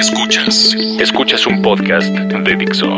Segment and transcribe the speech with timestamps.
[0.00, 0.74] Escuchas.
[0.98, 2.88] Escuchas un podcast de Dixo.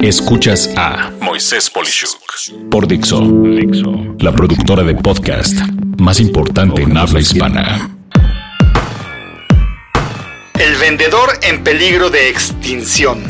[0.00, 2.22] Escuchas a Moisés Polishuk
[2.70, 3.20] por Dixo.
[3.20, 4.16] Dixo.
[4.20, 5.58] La productora de podcast
[5.98, 7.90] más importante en habla hispana.
[10.58, 13.24] El vendedor en peligro de extinción.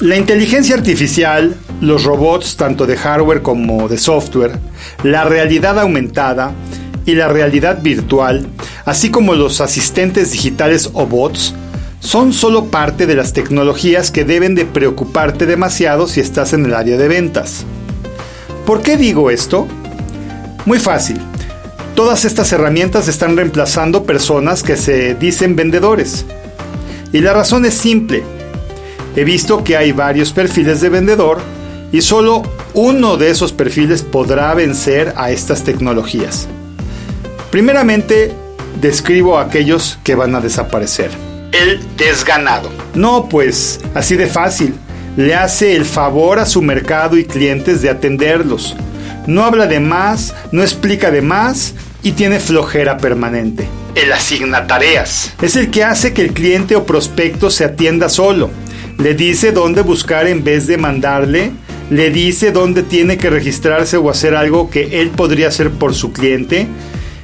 [0.00, 4.58] La inteligencia artificial, los robots tanto de hardware como de software,
[5.02, 6.54] la realidad aumentada
[7.04, 8.46] y la realidad virtual,
[8.86, 11.54] así como los asistentes digitales o bots,
[12.02, 16.74] son solo parte de las tecnologías que deben de preocuparte demasiado si estás en el
[16.74, 17.64] área de ventas.
[18.66, 19.68] ¿Por qué digo esto?
[20.66, 21.20] Muy fácil.
[21.94, 26.26] Todas estas herramientas están reemplazando personas que se dicen vendedores.
[27.12, 28.24] Y la razón es simple.
[29.14, 31.38] He visto que hay varios perfiles de vendedor
[31.92, 32.42] y solo
[32.74, 36.48] uno de esos perfiles podrá vencer a estas tecnologías.
[37.50, 38.32] Primeramente,
[38.80, 41.31] describo a aquellos que van a desaparecer.
[41.52, 42.70] El desganado.
[42.94, 44.74] No, pues, así de fácil.
[45.16, 48.74] Le hace el favor a su mercado y clientes de atenderlos.
[49.26, 53.68] No habla de más, no explica de más y tiene flojera permanente.
[53.94, 55.34] El asignatareas.
[55.42, 58.50] Es el que hace que el cliente o prospecto se atienda solo.
[58.96, 61.52] Le dice dónde buscar en vez de mandarle.
[61.90, 66.12] Le dice dónde tiene que registrarse o hacer algo que él podría hacer por su
[66.12, 66.66] cliente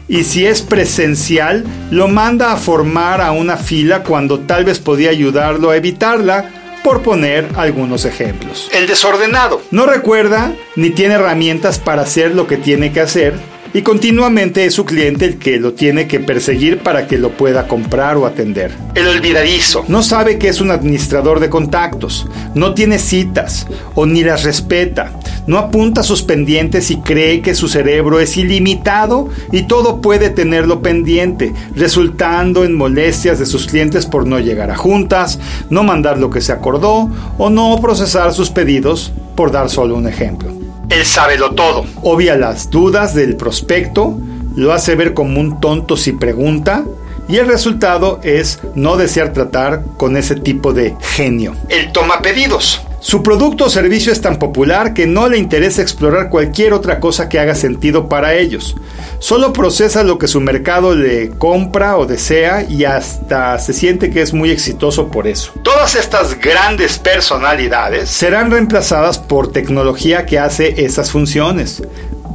[0.09, 5.11] y si es presencial, lo manda a formar a una fila cuando tal vez podía
[5.11, 6.51] ayudarlo a evitarla,
[6.83, 8.71] por poner algunos ejemplos.
[8.73, 9.61] El desordenado.
[9.71, 13.35] No recuerda ni tiene herramientas para hacer lo que tiene que hacer
[13.75, 17.69] y continuamente es su cliente el que lo tiene que perseguir para que lo pueda
[17.69, 18.73] comprar o atender.
[18.95, 19.85] El olvidadizo.
[19.89, 25.13] No sabe que es un administrador de contactos, no tiene citas o ni las respeta,
[25.47, 30.83] no apunta sus pendientes y cree que su cerebro es ilimitado y todo puede tenerlo
[30.83, 35.39] pendiente, resultando en molestias de sus clientes por no llegar a juntas,
[35.71, 40.09] no mandar lo que se acordó o no procesar sus pedidos, por dar solo un
[40.09, 40.58] ejemplo.
[40.91, 41.85] Él sábelo todo.
[42.03, 44.19] Obvia las dudas del prospecto,
[44.57, 46.85] lo hace ver como un tonto si pregunta,
[47.29, 51.55] y el resultado es no desear tratar con ese tipo de genio.
[51.69, 52.81] El toma pedidos.
[53.01, 57.29] Su producto o servicio es tan popular que no le interesa explorar cualquier otra cosa
[57.29, 58.75] que haga sentido para ellos.
[59.21, 64.21] Solo procesa lo que su mercado le compra o desea y hasta se siente que
[64.21, 65.53] es muy exitoso por eso.
[65.63, 71.83] Todas estas grandes personalidades serán reemplazadas por tecnología que hace esas funciones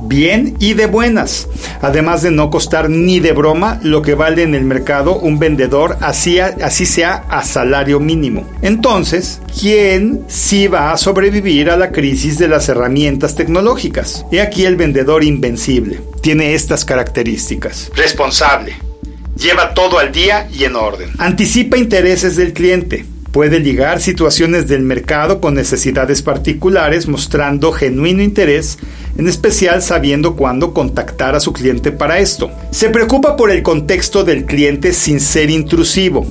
[0.08, 1.48] bien y de buenas,
[1.82, 5.98] además de no costar ni de broma lo que vale en el mercado un vendedor,
[6.02, 8.50] así, así sea a salario mínimo.
[8.62, 14.26] Entonces, ¿quién sí va a sobrevivir a la crisis de las herramientas tecnológicas?
[14.32, 16.02] He aquí el vendedor invencible.
[16.22, 17.92] Tiene estas características.
[17.96, 18.76] Responsable.
[19.36, 21.10] Lleva todo al día y en orden.
[21.18, 28.78] Anticipa intereses del cliente Puede ligar situaciones del mercado con necesidades particulares mostrando genuino interés,
[29.18, 32.52] en especial sabiendo cuándo contactar a su cliente para esto.
[32.70, 36.28] Se preocupa por el contexto del cliente sin ser intrusivo,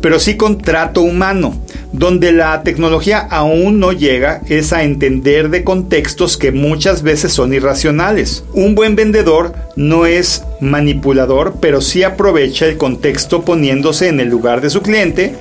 [0.00, 1.60] pero sí con trato humano.
[1.92, 7.54] Donde la tecnología aún no llega es a entender de contextos que muchas veces son
[7.54, 8.44] irracionales.
[8.52, 14.60] Un buen vendedor no es manipulador, pero sí aprovecha el contexto poniéndose en el lugar
[14.60, 15.34] de su cliente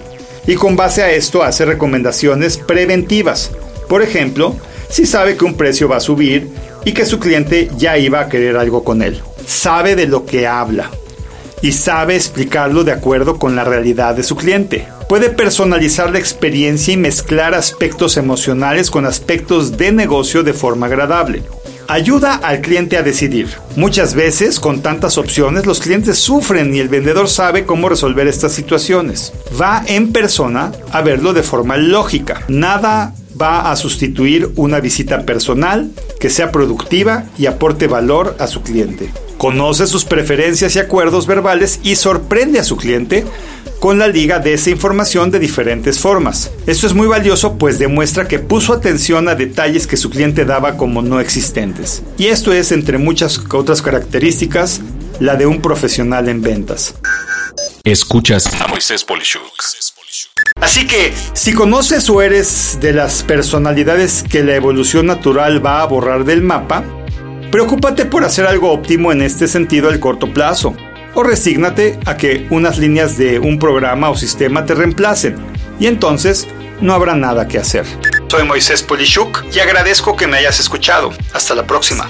[0.47, 3.51] y con base a esto hace recomendaciones preventivas.
[3.87, 4.55] Por ejemplo,
[4.89, 6.49] si sabe que un precio va a subir
[6.85, 9.21] y que su cliente ya iba a querer algo con él.
[9.45, 10.91] Sabe de lo que habla
[11.61, 14.87] y sabe explicarlo de acuerdo con la realidad de su cliente.
[15.09, 21.43] Puede personalizar la experiencia y mezclar aspectos emocionales con aspectos de negocio de forma agradable.
[21.87, 23.47] Ayuda al cliente a decidir.
[23.75, 28.53] Muchas veces, con tantas opciones, los clientes sufren y el vendedor sabe cómo resolver estas
[28.53, 29.33] situaciones.
[29.59, 32.41] Va en persona a verlo de forma lógica.
[32.47, 38.61] Nada va a sustituir una visita personal que sea productiva y aporte valor a su
[38.61, 39.11] cliente.
[39.37, 43.25] Conoce sus preferencias y acuerdos verbales y sorprende a su cliente
[43.79, 46.51] con la liga de esa información de diferentes formas.
[46.65, 50.77] Esto es muy valioso pues demuestra que puso atención a detalles que su cliente daba
[50.77, 52.01] como no existentes.
[52.17, 54.81] Y esto es, entre muchas otras características,
[55.19, 56.95] la de un profesional en ventas.
[57.83, 59.94] Escuchas a Moisés Polishuk.
[60.61, 65.85] Así que, si conoces o eres de las personalidades que la evolución natural va a
[65.85, 66.83] borrar del mapa,
[67.51, 70.75] preocúpate por hacer algo óptimo en este sentido al corto plazo
[71.13, 75.35] o resígnate a que unas líneas de un programa o sistema te reemplacen
[75.79, 76.47] y entonces
[76.81, 77.85] no habrá nada que hacer.
[78.27, 81.13] Soy Moisés Polishuk y agradezco que me hayas escuchado.
[81.33, 82.09] Hasta la próxima.